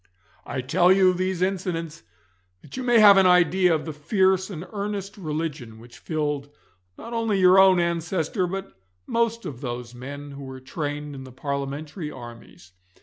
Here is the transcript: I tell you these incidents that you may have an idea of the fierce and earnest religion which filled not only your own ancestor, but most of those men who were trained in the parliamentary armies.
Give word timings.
I 0.47 0.61
tell 0.61 0.91
you 0.91 1.13
these 1.13 1.43
incidents 1.43 2.01
that 2.63 2.75
you 2.75 2.81
may 2.81 2.97
have 2.99 3.17
an 3.17 3.27
idea 3.27 3.71
of 3.75 3.85
the 3.85 3.93
fierce 3.93 4.49
and 4.49 4.65
earnest 4.73 5.15
religion 5.15 5.77
which 5.77 5.99
filled 5.99 6.49
not 6.97 7.13
only 7.13 7.39
your 7.39 7.59
own 7.59 7.79
ancestor, 7.79 8.47
but 8.47 8.75
most 9.05 9.45
of 9.45 9.61
those 9.61 9.93
men 9.93 10.31
who 10.31 10.43
were 10.43 10.59
trained 10.59 11.13
in 11.13 11.23
the 11.23 11.31
parliamentary 11.31 12.09
armies. 12.09 12.71